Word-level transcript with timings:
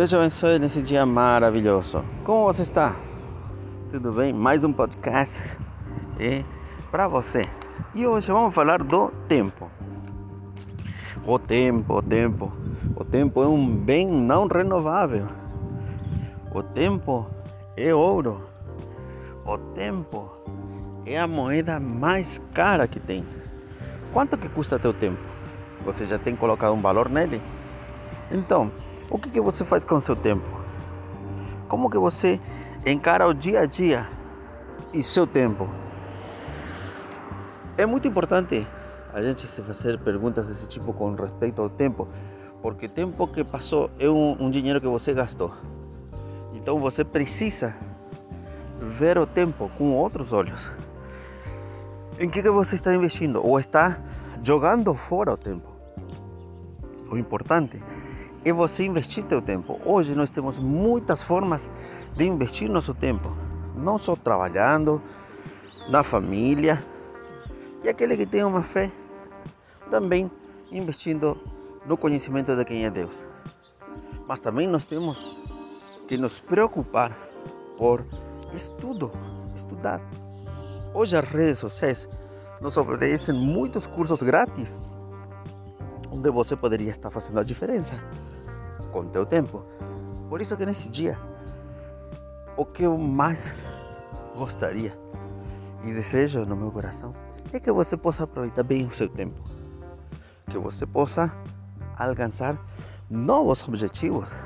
Deus 0.00 0.08
te 0.08 0.16
abençoe 0.16 0.58
nesse 0.58 0.82
dia 0.82 1.04
maravilhoso. 1.04 2.02
Como 2.24 2.44
você 2.44 2.62
está? 2.62 2.96
Tudo 3.90 4.10
bem? 4.12 4.32
Mais 4.32 4.64
um 4.64 4.72
podcast 4.72 5.58
é 6.18 6.42
para 6.90 7.06
você. 7.06 7.42
E 7.94 8.06
hoje 8.06 8.32
vamos 8.32 8.54
falar 8.54 8.82
do 8.82 9.10
tempo. 9.28 9.70
O 11.26 11.38
tempo, 11.38 11.96
o 11.96 12.00
tempo. 12.00 12.50
O 12.96 13.04
tempo 13.04 13.42
é 13.42 13.46
um 13.46 13.76
bem 13.76 14.06
não 14.06 14.46
renovável. 14.46 15.26
O 16.50 16.62
tempo 16.62 17.26
é 17.76 17.94
ouro. 17.94 18.48
O 19.44 19.58
tempo 19.58 20.30
é 21.04 21.18
a 21.18 21.28
moeda 21.28 21.78
mais 21.78 22.40
cara 22.54 22.88
que 22.88 22.98
tem. 22.98 23.22
Quanto 24.14 24.38
que 24.38 24.48
custa 24.48 24.78
teu 24.78 24.94
tempo? 24.94 25.22
Você 25.84 26.06
já 26.06 26.18
tem 26.18 26.34
colocado 26.34 26.72
um 26.72 26.80
valor 26.80 27.10
nele? 27.10 27.42
Então, 28.30 28.70
o 29.10 29.18
que, 29.18 29.28
que 29.28 29.40
você 29.40 29.64
faz 29.64 29.84
com 29.84 29.96
o 29.96 30.00
seu 30.00 30.14
tempo? 30.14 30.46
Como 31.68 31.90
que 31.90 31.98
você 31.98 32.40
encara 32.86 33.26
o 33.26 33.34
dia 33.34 33.60
a 33.60 33.66
dia 33.66 34.08
e 34.94 35.02
seu 35.02 35.26
tempo? 35.26 35.68
É 37.76 37.84
muito 37.84 38.06
importante 38.06 38.66
a 39.12 39.20
gente 39.22 39.46
se 39.46 39.62
fazer 39.62 39.98
perguntas 39.98 40.46
desse 40.46 40.68
tipo 40.68 40.92
com 40.92 41.12
respeito 41.14 41.60
ao 41.60 41.68
tempo, 41.68 42.06
porque 42.62 42.88
tempo 42.88 43.26
que 43.26 43.42
passou 43.42 43.90
é 43.98 44.08
um, 44.08 44.44
um 44.44 44.50
dinheiro 44.50 44.80
que 44.80 44.86
você 44.86 45.12
gastou. 45.12 45.52
Então 46.54 46.78
você 46.78 47.04
precisa 47.04 47.74
ver 48.78 49.18
o 49.18 49.26
tempo 49.26 49.70
com 49.76 49.92
outros 49.96 50.32
olhos. 50.32 50.70
Em 52.18 52.28
que, 52.28 52.42
que 52.42 52.50
você 52.50 52.74
está 52.74 52.94
investindo? 52.94 53.44
Ou 53.44 53.58
está 53.58 53.98
jogando 54.42 54.94
fora 54.94 55.32
o 55.32 55.38
tempo? 55.38 55.68
O 57.10 57.16
importante 57.16 57.82
é 57.82 58.09
você 58.52 58.84
investir 58.84 59.24
teu 59.24 59.42
tempo. 59.42 59.78
Hoje 59.84 60.14
nós 60.14 60.30
temos 60.30 60.58
muitas 60.58 61.22
formas 61.22 61.70
de 62.16 62.24
investir 62.24 62.70
nosso 62.70 62.94
tempo, 62.94 63.30
não 63.76 63.98
só 63.98 64.16
trabalhando, 64.16 65.00
na 65.88 66.02
família, 66.02 66.84
e 67.84 67.88
aquele 67.88 68.16
que 68.16 68.26
tem 68.26 68.42
uma 68.42 68.62
fé, 68.62 68.90
também 69.90 70.30
investindo 70.70 71.36
no 71.84 71.96
conhecimento 71.96 72.56
de 72.56 72.64
quem 72.64 72.84
é 72.84 72.90
Deus. 72.90 73.26
Mas 74.26 74.40
também 74.40 74.66
nós 74.66 74.84
temos 74.84 75.18
que 76.08 76.16
nos 76.16 76.40
preocupar 76.40 77.16
por 77.76 78.06
estudo, 78.52 79.10
estudar. 79.54 80.00
Hoje 80.94 81.16
as 81.16 81.28
redes 81.28 81.58
sociais 81.58 82.08
nos 82.60 82.76
oferecem 82.76 83.34
muitos 83.34 83.86
cursos 83.86 84.22
grátis, 84.22 84.80
onde 86.10 86.30
você 86.30 86.56
poderia 86.56 86.90
estar 86.90 87.10
fazendo 87.10 87.40
a 87.40 87.44
diferença 87.44 88.00
com 88.88 89.04
teu 89.04 89.26
tempo. 89.26 89.64
Por 90.28 90.40
isso 90.40 90.56
que 90.56 90.64
nesse 90.64 90.88
dia, 90.88 91.18
o 92.56 92.64
que 92.64 92.82
eu 92.82 92.96
mais 92.96 93.54
gostaria 94.36 94.96
e 95.82 95.92
desejo 95.92 96.44
no 96.44 96.56
meu 96.56 96.70
coração 96.70 97.14
é 97.52 97.58
que 97.58 97.72
você 97.72 97.96
possa 97.96 98.24
aproveitar 98.24 98.62
bem 98.62 98.86
o 98.86 98.92
seu 98.92 99.08
tempo, 99.08 99.44
que 100.48 100.58
você 100.58 100.86
possa 100.86 101.34
alcançar 101.96 102.58
novos 103.08 103.66
objetivos, 103.66 104.36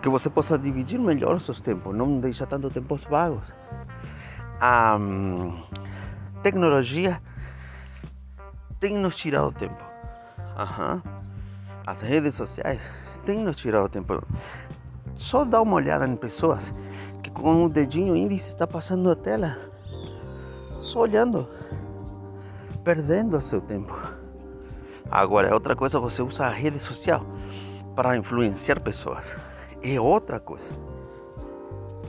que 0.00 0.08
você 0.08 0.30
possa 0.30 0.58
dividir 0.58 0.98
melhor 0.98 1.36
os 1.36 1.44
seus 1.44 1.60
tempos, 1.60 1.94
não 1.94 2.18
deixar 2.18 2.46
tanto 2.46 2.70
tempos 2.70 3.04
vagos. 3.04 3.52
A 4.60 4.96
hum, 4.96 5.62
tecnologia 6.42 7.20
tem 8.80 8.96
nos 8.96 9.16
tirado 9.16 9.52
tempo. 9.52 9.82
Uhum. 10.56 11.02
As 11.86 12.00
redes 12.00 12.34
sociais 12.34 12.90
tem 13.28 13.40
nos 13.40 13.56
tirado 13.56 13.90
tempo. 13.90 14.22
Só 15.14 15.44
dá 15.44 15.60
uma 15.60 15.74
olhada 15.74 16.06
em 16.06 16.16
pessoas 16.16 16.72
que 17.22 17.30
com 17.30 17.66
o 17.66 17.68
dedinho 17.68 18.16
índice 18.16 18.48
está 18.48 18.66
passando 18.66 19.10
a 19.10 19.14
tela, 19.14 19.54
só 20.78 21.00
olhando, 21.00 21.46
perdendo 22.82 23.36
o 23.36 23.42
seu 23.42 23.60
tempo. 23.60 23.94
Agora 25.10 25.48
é 25.48 25.52
outra 25.52 25.76
coisa 25.76 26.00
você 26.00 26.22
usa 26.22 26.46
a 26.46 26.48
rede 26.48 26.80
social 26.80 27.22
para 27.94 28.16
influenciar 28.16 28.80
pessoas. 28.80 29.36
É 29.82 30.00
outra 30.00 30.40
coisa. 30.40 30.74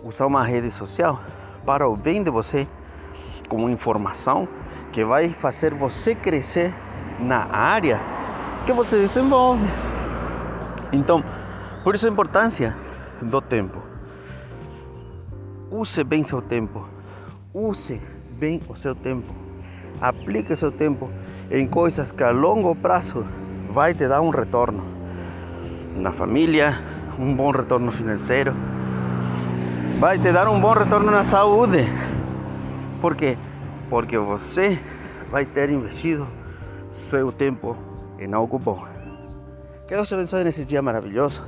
Usar 0.02 0.25
uma 0.25 0.46
rede 0.46 0.72
social 0.72 1.19
para 1.66 1.85
o 1.85 1.97
bem 1.97 2.24
de 2.24 2.31
você, 2.31 2.66
como 3.50 3.69
informação 3.69 4.47
que 4.94 5.03
vai 5.03 5.31
fazer 5.31 5.74
você 5.74 6.16
crescer 6.16 6.74
na 7.19 7.46
área 7.53 8.00
que 8.66 8.72
você 8.72 8.96
desenvolve. 9.02 9.88
Então, 10.91 11.23
por 11.83 11.95
isso 11.95 12.05
a 12.07 12.09
importância 12.09 12.75
do 13.22 13.41
tempo. 13.41 13.79
Use 15.69 16.03
bem 16.03 16.23
seu 16.23 16.41
tempo. 16.41 16.85
Use 17.53 18.01
bem 18.31 18.61
o 18.67 18.75
seu 18.75 18.95
tempo. 18.95 19.33
Aplique 20.01 20.55
seu 20.55 20.72
tempo 20.72 21.09
em 21.51 21.67
coisas 21.67 22.11
que 22.11 22.23
a 22.23 22.31
longo 22.31 22.75
prazo 22.75 23.25
vai 23.69 23.94
te 23.94 24.07
dar 24.07 24.22
um 24.22 24.29
retorno. 24.29 24.83
Na 25.95 26.11
família, 26.11 26.73
um 27.19 27.35
bom 27.35 27.51
retorno 27.51 27.91
financeiro. 27.91 28.53
Vai 29.99 30.17
te 30.17 30.31
dar 30.31 30.47
um 30.47 30.59
bom 30.59 30.73
retorno 30.73 31.11
na 31.11 31.23
saúde. 31.23 31.85
Por 33.01 33.16
quê? 33.16 33.38
Porque 33.89 34.17
você 34.17 34.79
vai 35.29 35.45
ter 35.45 35.69
investido 35.69 36.28
seu 36.89 37.31
tempo 37.31 37.75
em 38.17 38.33
algo 38.33 38.57
bom. 38.57 38.98
Que 39.89 39.95
Deus 39.95 40.07
te 40.07 40.13
abençoe 40.13 40.44
nesse 40.44 40.66
dia 40.66 40.83
maravilhoso 40.83 41.44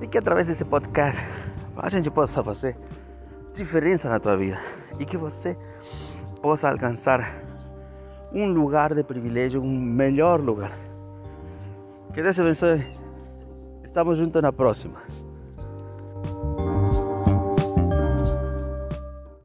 e 0.00 0.06
que 0.06 0.16
através 0.16 0.46
desse 0.46 0.64
podcast 0.64 1.22
a 1.76 1.90
gente 1.90 2.10
possa 2.10 2.42
fazer 2.42 2.74
diferença 3.52 4.08
na 4.08 4.18
tua 4.18 4.38
vida 4.38 4.58
e 4.98 5.04
que 5.04 5.18
você 5.18 5.54
possa 6.40 6.70
alcançar 6.70 7.44
um 8.32 8.50
lugar 8.50 8.94
de 8.94 9.04
privilégio, 9.04 9.60
um 9.60 9.78
melhor 9.78 10.40
lugar. 10.40 10.72
Que 12.14 12.22
Deus 12.22 12.34
te 12.34 12.40
abençoe. 12.40 12.90
Estamos 13.82 14.16
juntos 14.16 14.40
na 14.40 14.50
próxima. 14.50 15.02